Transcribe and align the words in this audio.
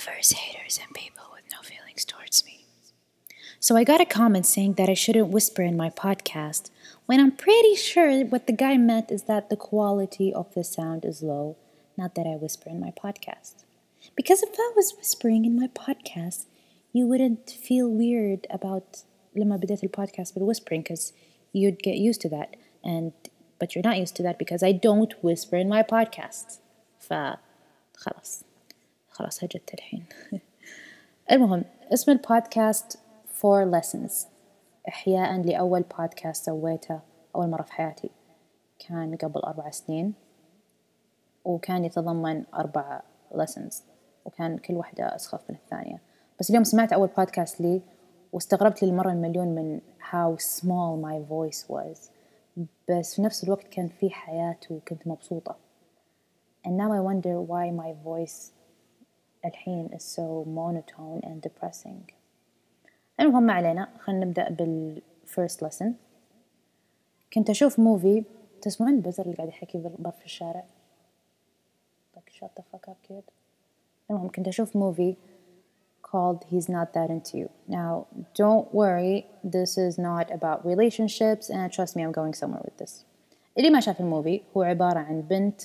lovers, 0.00 0.32
haters, 0.32 0.78
and 0.82 0.94
people 0.94 1.24
with 1.32 1.44
no 1.52 1.60
feelings 1.62 2.04
towards 2.04 2.44
me. 2.44 2.66
So 3.60 3.76
I 3.76 3.84
got 3.84 4.00
a 4.00 4.04
comment 4.04 4.46
saying 4.46 4.74
that 4.74 4.88
I 4.88 4.94
shouldn't 4.94 5.28
whisper 5.28 5.62
in 5.62 5.76
my 5.76 5.90
podcast 5.90 6.70
when 7.06 7.20
I'm 7.20 7.32
pretty 7.32 7.74
sure 7.74 8.24
what 8.24 8.46
the 8.46 8.52
guy 8.52 8.76
meant 8.76 9.10
is 9.10 9.24
that 9.24 9.48
the 9.48 9.56
quality 9.56 10.32
of 10.32 10.52
the 10.54 10.64
sound 10.64 11.04
is 11.04 11.22
low, 11.22 11.56
not 11.96 12.14
that 12.14 12.26
I 12.26 12.36
whisper 12.36 12.68
in 12.70 12.80
my 12.80 12.90
podcast. 12.90 13.64
Because 14.14 14.42
if 14.42 14.54
I 14.58 14.72
was 14.76 14.94
whispering 14.96 15.44
in 15.44 15.58
my 15.58 15.68
podcast, 15.68 16.46
you 16.92 17.06
wouldn't 17.06 17.50
feel 17.50 17.88
weird 17.88 18.46
about 18.50 19.04
لما 19.36 19.56
بديت 19.56 19.84
البودكاست 19.84 20.38
بالwhispering 20.38 20.82
because 20.82 21.12
you'd 21.52 21.82
get 21.82 21.96
used 21.96 22.20
to 22.20 22.28
that 22.28 22.56
and 22.84 23.12
but 23.58 23.74
you're 23.74 23.88
not 23.90 23.98
used 23.98 24.16
to 24.16 24.22
that 24.22 24.38
because 24.38 24.62
I 24.62 24.72
don't 24.72 25.12
whisper 25.22 25.56
in 25.56 25.68
my 25.68 25.82
podcast 25.82 26.60
ف 26.98 27.12
خلاص 27.96 28.44
خلاص 29.21 29.43
هجت 29.43 29.73
الحين. 29.73 30.05
المهم 31.31 31.63
اسم 31.93 32.11
البودكاست 32.11 32.99
Four 33.41 33.71
Lessons. 33.71 34.13
إحياء 34.87 35.41
لأول 35.41 35.83
بودكاست 35.97 36.45
سويته 36.45 36.99
أول 37.35 37.49
مرة 37.49 37.61
في 37.61 37.73
حياتي. 37.73 38.09
كان 38.87 39.15
قبل 39.15 39.39
أربع 39.39 39.69
سنين. 39.69 40.13
وكان 41.45 41.85
يتضمن 41.85 42.43
أربع 42.53 43.01
lessons. 43.33 43.75
وكان 44.25 44.57
كل 44.57 44.73
واحدة 44.73 45.15
أسخف 45.15 45.41
من 45.49 45.55
الثانية. 45.55 46.01
بس 46.39 46.49
اليوم 46.49 46.63
سمعت 46.63 46.93
أول 46.93 47.09
بودكاست 47.17 47.61
لي 47.61 47.81
واستغربت 48.33 48.83
للمرة 48.83 49.11
المليون 49.11 49.47
من 49.47 49.79
how 50.11 50.41
small 50.43 51.05
my 51.05 51.29
voice 51.29 51.69
was. 51.69 52.09
بس 52.89 53.15
في 53.15 53.21
نفس 53.21 53.43
الوقت 53.43 53.67
كان 53.67 53.87
في 53.87 54.09
حياة 54.09 54.57
وكنت 54.69 55.07
مبسوطة. 55.07 55.55
And 56.67 56.77
now 56.77 56.91
I 56.91 56.99
wonder 56.99 57.41
why 57.41 57.71
my 57.71 57.93
voice 58.05 58.60
الحين 59.44 59.88
is 59.88 60.02
so 60.02 60.44
monotone 60.44 61.26
and 61.26 61.48
depressing 61.48 62.12
المهم 63.20 63.42
ما 63.42 63.52
علينا 63.52 63.88
خلينا 63.98 64.24
نبدأ 64.24 64.48
بالفيرست 64.50 65.64
lesson 65.64 65.86
كنت 67.32 67.50
أشوف 67.50 67.78
موفي 67.78 68.24
تسمعون 68.62 68.94
البزر 68.94 69.24
اللي 69.24 69.36
قاعد 69.36 69.48
يحكي 69.48 69.78
برف 69.98 70.24
الشارع 70.24 70.64
like 72.16 72.32
shut 72.32 72.50
the 72.60 72.62
fuck 72.62 72.90
up 72.90 73.10
kid 73.10 73.22
المهم 74.10 74.28
كنت 74.28 74.48
أشوف 74.48 74.76
موفي 74.76 75.16
called 76.10 76.44
He's 76.50 76.68
Not 76.68 76.88
That 76.94 77.10
Into 77.10 77.32
You. 77.38 77.48
Now, 77.66 78.06
don't 78.42 78.72
worry, 78.72 79.26
this 79.42 79.76
is 79.86 79.98
not 79.98 80.26
about 80.38 80.58
relationships 80.72 81.44
and 81.50 81.60
trust 81.76 81.92
me 81.96 82.00
I'm 82.04 82.12
going 82.12 82.34
somewhere 82.34 82.62
with 82.64 82.76
this. 82.78 83.04
اللي 83.58 83.70
ما 83.70 83.80
شاف 83.80 84.00
الموفي 84.00 84.40
هو 84.56 84.62
عبارة 84.62 84.98
عن 84.98 85.20
بنت 85.22 85.62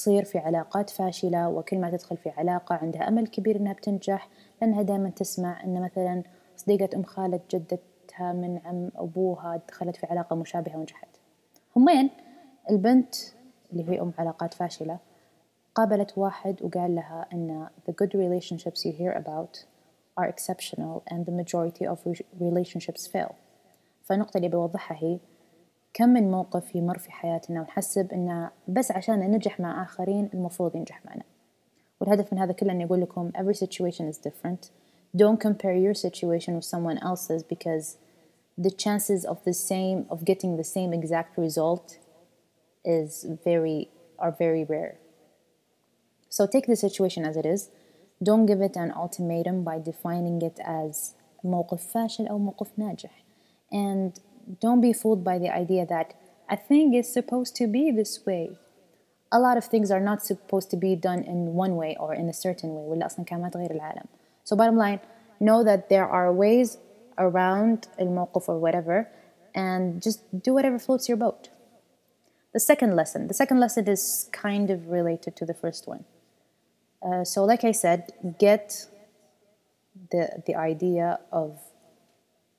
تصير 0.00 0.24
في 0.24 0.38
علاقات 0.38 0.90
فاشلة 0.90 1.48
وكل 1.48 1.78
ما 1.78 1.90
تدخل 1.90 2.16
في 2.16 2.30
علاقة 2.30 2.74
عندها 2.74 3.08
أمل 3.08 3.26
كبير 3.26 3.56
إنها 3.56 3.72
بتنجح 3.72 4.28
لأنها 4.60 4.82
دائما 4.82 5.10
تسمع 5.10 5.64
إن 5.64 5.82
مثلا 5.82 6.22
صديقة 6.56 6.96
أم 6.96 7.02
خالة 7.02 7.40
جدتها 7.50 8.32
من 8.32 8.60
عم 8.64 8.90
أبوها 8.96 9.60
دخلت 9.68 9.96
في 9.96 10.06
علاقة 10.06 10.36
مشابهة 10.36 10.76
ونجحت. 10.76 11.08
همين 11.76 12.10
البنت 12.70 13.14
اللي 13.72 13.88
هي 13.88 14.00
أم 14.00 14.12
علاقات 14.18 14.54
فاشلة 14.54 14.98
قابلت 15.74 16.18
واحد 16.18 16.62
وقال 16.62 16.94
لها 16.94 17.26
إن 17.32 17.66
the 17.90 17.92
good 17.92 18.14
relationships 18.14 18.84
you 18.84 18.92
hear 18.92 19.22
about 19.24 19.64
are 20.20 20.28
exceptional 20.28 21.02
and 21.10 21.26
the 21.26 21.32
majority 21.32 21.86
of 21.86 21.98
relationships 22.40 23.06
fail. 23.06 23.32
فالنقطة 24.02 24.36
اللي 24.36 24.48
بوضحها 24.48 24.96
هي 24.96 25.18
كم 25.94 26.08
من 26.08 26.30
موقف 26.30 26.74
يمر 26.74 26.98
في 26.98 27.12
حياتنا 27.12 27.60
ونحسب 27.60 28.12
إنه 28.12 28.50
بس 28.68 28.90
عشان 28.90 29.20
ننجح 29.20 29.60
مع 29.60 29.82
آخرين 29.82 30.30
المفروض 30.34 30.76
ينجح 30.76 31.04
معنا 31.06 31.22
والهدف 32.00 32.32
من 32.32 32.38
هذا 32.38 32.52
كله 32.52 32.72
إني 32.72 32.84
أقول 32.84 33.00
لكم 33.00 33.30
every 33.36 33.54
situation 33.54 34.12
is 34.12 34.18
different 34.18 34.70
don't 35.16 35.40
compare 35.40 35.74
your 35.74 35.94
situation 35.94 36.54
with 36.54 36.64
someone 36.64 36.98
else's 36.98 37.42
because 37.42 37.96
the 38.58 38.70
chances 38.70 39.24
of 39.24 39.38
the 39.44 39.52
same 39.52 40.06
of 40.10 40.24
getting 40.24 40.56
the 40.56 40.68
same 40.76 40.92
exact 40.92 41.38
result 41.38 41.98
is 42.84 43.26
very 43.44 43.88
are 44.18 44.34
very 44.44 44.64
rare 44.64 44.94
so 46.28 46.46
take 46.46 46.66
the 46.66 46.76
situation 46.86 47.24
as 47.24 47.36
it 47.36 47.46
is 47.54 47.60
don't 48.28 48.46
give 48.46 48.60
it 48.68 48.76
an 48.76 48.90
ultimatum 49.02 49.56
by 49.64 49.76
defining 49.90 50.40
it 50.42 50.58
as 50.64 51.14
موقف 51.44 51.86
فاشل 51.92 52.26
أو 52.26 52.38
موقف 52.38 52.78
ناجح 52.78 53.24
and 53.72 54.20
don't 54.61 54.81
be 54.81 54.93
fooled 54.93 55.23
by 55.23 55.37
the 55.37 55.49
idea 55.49 55.85
that 55.85 56.13
a 56.49 56.57
thing 56.57 56.93
is 56.93 57.11
supposed 57.11 57.55
to 57.55 57.67
be 57.67 57.91
this 57.91 58.25
way 58.25 58.57
a 59.31 59.39
lot 59.39 59.57
of 59.57 59.65
things 59.65 59.91
are 59.91 59.99
not 59.99 60.23
supposed 60.23 60.69
to 60.69 60.77
be 60.77 60.95
done 60.95 61.23
in 61.23 61.53
one 61.53 61.75
way 61.75 61.95
or 61.99 62.13
in 62.13 62.29
a 62.29 62.33
certain 62.33 62.69
way 62.75 62.83
ولا 62.83 63.05
أصلا 63.05 63.25
كان 63.25 63.41
ما 63.41 63.49
تغير 63.49 63.71
العالم 63.71 64.07
so 64.43 64.55
bottom 64.55 64.77
line 64.77 64.99
know 65.39 65.63
that 65.63 65.89
there 65.89 66.07
are 66.07 66.31
ways 66.31 66.77
around 67.17 67.87
الموقف 67.99 68.49
or 68.49 68.59
whatever 68.59 69.07
and 69.53 70.01
just 70.01 70.19
do 70.43 70.53
whatever 70.53 70.77
floats 70.79 71.09
your 71.09 71.17
boat 71.17 71.49
the 72.53 72.59
second 72.59 72.95
lesson 72.95 73.27
the 73.27 73.33
second 73.33 73.59
lesson 73.59 73.87
is 73.87 74.29
kind 74.31 74.69
of 74.69 74.89
related 74.89 75.35
to 75.35 75.45
the 75.45 75.53
first 75.53 75.87
one 75.87 76.05
uh, 77.05 77.23
so, 77.23 77.43
like 77.43 77.63
I 77.63 77.71
said, 77.71 78.11
get 78.39 78.87
the 80.11 80.41
the 80.47 80.55
idea 80.55 81.19
of 81.31 81.59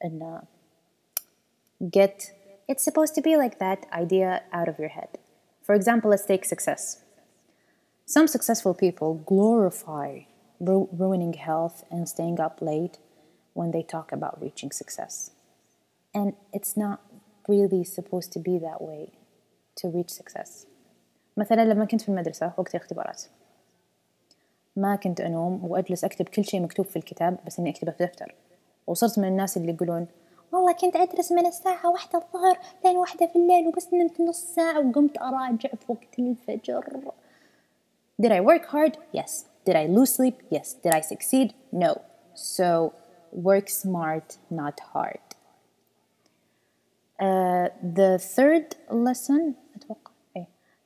and 0.00 0.22
uh, 0.22 0.40
get 1.90 2.32
it's 2.68 2.84
supposed 2.84 3.14
to 3.14 3.22
be 3.22 3.36
like 3.36 3.58
that 3.58 3.86
idea 3.92 4.42
out 4.52 4.68
of 4.68 4.78
your 4.78 4.88
head. 4.88 5.18
For 5.62 5.74
example, 5.74 6.10
let's 6.10 6.24
take 6.24 6.44
success. 6.44 7.02
Some 8.06 8.26
successful 8.26 8.74
people 8.74 9.14
glorify 9.14 10.20
ru- 10.60 10.88
ruining 10.92 11.34
health 11.34 11.84
and 11.90 12.08
staying 12.08 12.40
up 12.40 12.60
late 12.60 12.98
when 13.54 13.70
they 13.70 13.82
talk 13.82 14.12
about 14.12 14.40
reaching 14.40 14.70
success. 14.70 15.30
And 16.14 16.34
it's 16.52 16.76
not 16.76 17.00
really 17.48 17.84
supposed 17.84 18.32
to 18.32 18.38
be 18.38 18.58
that 18.58 18.80
way 18.80 19.12
to 19.76 19.88
reach 19.88 20.10
success. 20.10 20.66
مثلا 21.36 21.64
لما 21.64 21.84
كنت 21.84 22.02
في 22.02 22.08
المدرسة 22.08 22.52
وقت 22.56 22.74
الاختبارات 22.74 23.22
ما 24.76 24.96
كنت 24.96 25.20
أنوم 25.20 25.64
وأجلس 25.64 26.04
أكتب 26.04 26.28
كل 26.28 26.44
شيء 26.44 26.60
مكتوب 26.60 26.86
في 26.86 26.96
الكتاب 26.96 27.38
بس 27.46 27.58
إني 27.58 27.70
أكتبه 27.70 27.92
في 27.92 28.04
دفتر 28.04 28.34
وصرت 28.86 29.18
من 29.18 29.28
الناس 29.28 29.56
اللي 29.56 29.72
يقولون 29.72 30.06
والله 30.51 30.73
كنت 30.73 30.95
أدرس 30.95 31.31
من 31.31 31.45
الساعة 31.45 31.89
واحدة 31.89 32.19
الظهر 32.19 32.57
لين 32.85 32.97
واحدة 32.97 33.25
في 33.25 33.35
الليل 33.35 33.67
وبس 33.67 33.93
نمت 33.93 34.21
نص 34.21 34.43
ساعة 34.55 34.79
وقمت 34.79 35.17
أراجع 35.17 35.69
في 35.69 35.85
وقت 35.87 36.19
الفجر 36.19 37.01
Did 38.21 38.31
I 38.31 38.39
work 38.41 38.65
hard? 38.65 38.97
Yes. 39.13 39.45
Did 39.65 39.75
I 39.75 39.85
lose 39.85 40.15
sleep? 40.15 40.41
Yes. 40.49 40.73
Did 40.83 40.93
I 40.95 41.01
succeed? 41.01 41.53
No. 41.71 42.01
So 42.33 42.93
work 43.31 43.69
smart, 43.69 44.37
not 44.49 44.79
hard. 44.93 45.27
Uh, 47.19 47.69
the 47.99 48.17
third 48.17 48.75
lesson 48.89 49.55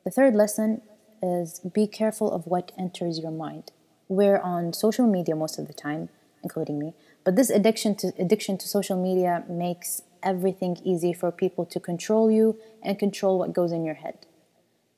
The 0.04 0.12
third 0.12 0.34
lesson 0.36 0.82
is 1.22 1.60
be 1.60 1.86
careful 1.86 2.32
of 2.32 2.48
what 2.48 2.72
enters 2.78 3.20
your 3.20 3.32
mind. 3.32 3.72
We're 4.08 4.40
on 4.40 4.74
social 4.74 5.06
media 5.06 5.36
most 5.36 5.60
of 5.60 5.68
the 5.68 5.74
time, 5.74 6.10
including 6.43 6.79
me. 6.79 6.95
But 7.25 7.37
this 7.37 7.51
addiction 7.51 7.95
to 7.97 8.13
addiction 8.19 8.57
to 8.59 8.69
social 8.69 8.97
media 9.09 9.45
makes 9.49 10.03
everything 10.23 10.79
easy 10.85 11.13
for 11.13 11.31
people 11.31 11.65
to 11.67 11.79
control 11.81 12.31
you 12.31 12.59
and 12.83 12.99
control 12.99 13.39
what 13.39 13.53
goes 13.53 13.73
in 13.73 13.85
your 13.85 13.95
head. 13.95 14.27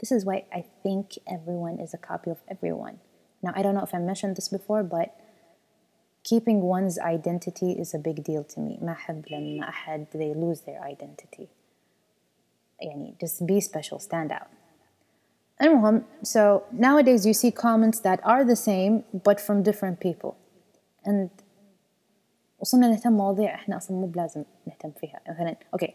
This 0.00 0.12
is 0.12 0.24
why 0.24 0.44
I 0.52 0.64
think 0.82 1.18
everyone 1.26 1.80
is 1.80 1.92
a 1.92 1.98
copy 1.98 2.30
of 2.30 2.38
everyone. 2.48 3.00
Now 3.42 3.52
I 3.54 3.62
don't 3.62 3.74
know 3.74 3.82
if 3.82 3.94
I 3.94 3.98
mentioned 3.98 4.36
this 4.36 4.48
before, 4.48 4.82
but 4.82 5.14
keeping 6.24 6.60
one's 6.60 6.98
identity 6.98 7.72
is 7.72 7.94
a 7.94 7.98
big 7.98 8.22
deal 8.22 8.44
to 8.44 8.60
me. 8.60 8.78
ما 8.82 8.92
أحب 8.92 9.24
لما 9.30 9.68
أحد 9.68 10.06
they 10.12 10.34
lose 10.34 10.60
their 10.60 10.82
identity. 10.82 11.48
يعني 12.82 13.18
just 13.18 13.46
be 13.46 13.60
special, 13.60 13.98
stand 13.98 14.30
out. 14.32 14.48
المهم 15.62 16.04
so 16.22 16.64
nowadays 16.72 17.26
you 17.26 17.34
see 17.34 17.50
comments 17.50 18.00
that 18.00 18.20
are 18.24 18.44
the 18.44 18.56
same 18.56 19.04
but 19.12 19.40
from 19.40 19.62
different 19.62 19.98
people 19.98 20.36
And 21.07 21.43
وصلنا 22.59 22.87
نهتم 22.87 23.13
مواضيع 23.13 23.55
إحنا 23.55 23.77
أصلا 23.77 23.97
مو 23.97 24.05
بلازم 24.05 24.43
نهتم 24.67 24.91
فيها. 24.91 25.19
مثلا 25.29 25.55
okay 25.75 25.91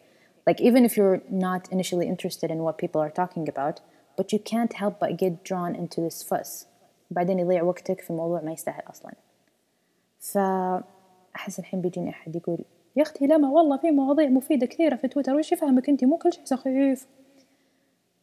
like 0.51 0.61
even 0.61 0.85
if 0.89 0.93
you're 0.97 1.21
not 1.31 1.73
initially 1.73 2.07
interested 2.07 2.51
in 2.51 2.59
what 2.59 2.79
people 2.79 3.01
are 3.01 3.13
talking 3.23 3.49
about 3.49 3.81
but 4.21 4.33
you 4.33 4.39
can't 4.39 4.73
help 4.73 4.95
but 5.01 5.11
get 5.17 5.33
drawn 5.45 5.75
into 5.75 6.01
this 6.01 6.23
fuss. 6.23 6.67
بعدين 7.11 7.39
يضيع 7.39 7.63
وقتك 7.63 8.01
في 8.01 8.13
موضوع 8.13 8.41
ما 8.41 8.53
يستاهل 8.53 8.83
أصلا. 8.91 9.13
فأحس 10.21 11.59
الحين 11.59 11.81
بيجيني 11.81 12.11
أحد 12.11 12.37
يقول 12.37 12.59
يا 12.97 13.03
أختي 13.03 13.27
لما 13.27 13.51
والله 13.51 13.77
في 13.77 13.91
مواضيع 13.91 14.29
مفيدة 14.29 14.67
كثيرة 14.67 14.97
في 14.97 15.09
تويتر 15.09 15.35
وش 15.35 15.53
يفهمك 15.53 15.89
أنت 15.89 16.05
مو 16.05 16.17
كل 16.17 16.33
شيء 16.33 16.45
سخيف. 16.45 17.07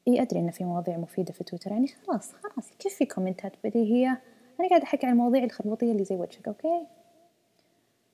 إي 0.08 0.22
أدري 0.22 0.40
إن 0.40 0.52
في 0.52 0.64
مواضيع 0.64 0.98
مفيدة 0.98 1.34
في 1.34 1.44
تويتر 1.44 1.72
يعني 1.72 1.88
خلاص 1.88 2.32
خلاص 2.34 2.72
يكفي 2.72 3.06
كومنتات؟ 3.06 3.52
بديهيه 3.64 4.22
انا 4.61 4.69
قاعده 4.69 4.85
احكي 4.85 5.07
عن 5.07 5.13
المواضيع 5.13 5.45
الخربطيه 5.45 5.93
اللي 5.93 6.05
زي 6.05 6.15
وجهك 6.17 6.49
اوكي 6.49 6.87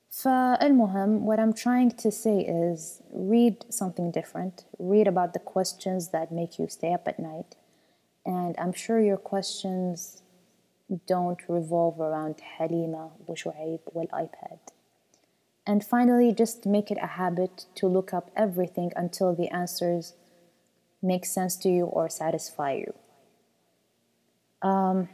فالمهم 0.09 1.29
what 1.29 1.39
I'm 1.39 1.53
trying 1.53 1.91
to 1.91 2.11
say 2.11 2.39
is 2.41 3.01
read 3.13 3.55
something 3.69 4.11
different 4.11 4.65
read 4.79 5.07
about 5.07 5.33
the 5.33 5.43
questions 5.53 6.09
that 6.09 6.31
make 6.31 6.59
you 6.59 6.67
stay 6.67 6.93
up 6.93 7.07
at 7.07 7.19
night 7.19 7.55
and 8.25 8.55
I'm 8.57 8.73
sure 8.73 8.99
your 8.99 9.17
questions 9.17 10.21
don't 11.05 11.41
revolve 11.47 11.99
around 11.99 12.35
Halima 12.57 13.11
وشعيب 13.27 13.79
والiPad. 13.93 14.59
And 15.65 15.83
finally, 15.83 16.31
just 16.31 16.65
make 16.65 16.91
it 16.91 16.97
a 17.01 17.07
habit 17.07 17.65
to 17.75 17.87
look 17.87 18.13
up 18.13 18.31
everything 18.35 18.93
until 18.95 19.35
the 19.35 19.49
answers 19.49 20.13
make 21.01 21.25
sense 21.25 21.57
to 21.57 21.69
you 21.69 21.85
or 21.85 22.09
satisfy 22.09 22.73
you. 22.73 22.93
Um, 24.61 25.09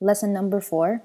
lesson 0.00 0.32
number 0.32 0.60
four 0.60 1.02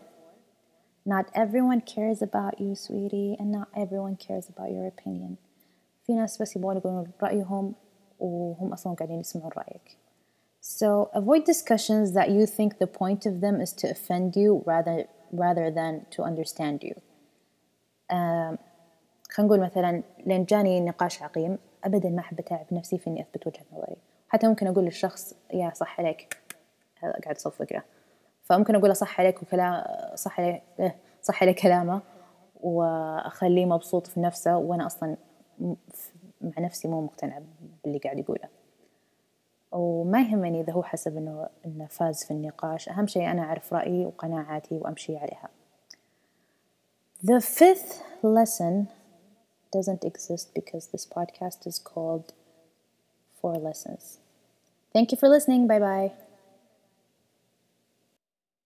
not 1.07 1.25
everyone 1.34 1.80
cares 1.80 2.22
about 2.22 2.60
you, 2.60 2.75
sweetie, 2.75 3.38
and 3.39 3.50
not 3.50 3.69
everyone 3.74 4.18
cares 4.18 4.50
about 4.50 4.72
your 4.72 4.86
opinion. 4.86 5.38
في 6.04 6.13
ناس 6.13 6.42
بس 6.42 6.56
يبغون 6.56 6.78
يقولون 6.78 7.12
رأيهم 7.22 7.74
وهم 8.19 8.74
أصلا 8.74 8.94
قاعدين 8.94 9.19
يسمعون 9.19 9.51
رأيك. 9.57 9.98
So 10.62 11.10
avoid 11.13 11.45
discussions 11.45 12.13
that 12.13 12.30
you 12.30 12.45
think 12.45 12.78
the 12.80 12.88
point 12.88 13.25
of 13.25 13.42
them 13.42 13.62
is 13.62 13.74
to 13.74 13.89
offend 13.89 14.36
you 14.36 14.63
rather 14.66 15.06
rather 15.31 15.72
than 15.72 16.06
to 16.12 16.24
understand 16.24 16.84
you. 16.84 16.95
خلينا 19.30 19.48
نقول 19.48 19.60
مثلا 19.60 20.04
لين 20.25 20.45
جاني 20.45 20.80
نقاش 20.80 21.24
عقيم 21.24 21.57
أبدا 21.84 22.10
ما 22.10 22.19
أحب 22.19 22.39
أتعب 22.39 22.66
نفسي 22.72 22.98
في 22.98 23.10
إني 23.10 23.22
أثبت 23.22 23.48
وجهة 23.48 23.66
نظري 23.74 23.98
حتى 24.30 24.48
ممكن 24.48 24.68
أقول 24.68 24.86
للشخص 24.86 25.36
يا 25.54 25.72
صح 25.75 26.00
عليك 26.00 26.38
هذا 27.00 27.13
قاعد 27.24 27.36
يصفق 27.36 27.74
له 27.74 27.84
فممكن 28.52 28.75
أقول 28.75 28.96
صح 28.96 29.20
عليك 29.20 29.43
وكلام 29.43 29.84
صح 30.14 30.40
عليك 30.40 30.62
إيه، 30.81 30.96
صح 31.22 31.43
عليك 31.43 31.60
كلامه 31.60 32.00
وأخليه 32.62 33.66
مبسوط 33.66 34.06
في 34.06 34.20
نفسه 34.20 34.56
وأنا 34.56 34.87
أصلا 34.87 35.16
مع 36.40 36.52
نفسي 36.58 36.88
مو 36.88 37.00
مقتنعة 37.00 37.43
باللي 37.84 37.99
قاعد 37.99 38.19
يقوله 38.19 38.49
وما 39.72 40.20
يهمني 40.20 40.60
إذا 40.60 40.72
هو 40.72 40.82
حسب 40.82 41.16
إنه 41.16 41.49
إنه 41.66 41.87
فاز 41.87 42.25
في 42.25 42.31
النقاش 42.31 42.88
أهم 42.88 43.06
شيء 43.06 43.31
أنا 43.31 43.43
أعرف 43.43 43.72
رأيي 43.72 44.06
وقناعاتي 44.06 44.78
وأمشي 44.78 45.16
عليها 45.16 45.49
The 47.25 47.40
fifth 47.40 48.02
lesson 48.22 48.88
doesn't 49.72 50.04
exist 50.04 50.54
because 50.54 50.87
this 50.93 51.06
podcast 51.06 51.66
is 51.66 51.78
called 51.78 52.32
Four 53.40 53.56
Lessons. 53.69 54.19
Thank 54.93 55.12
you 55.12 55.19
for 55.19 55.28
listening. 55.28 55.69
Bye 55.69 55.78
bye. 55.78 56.31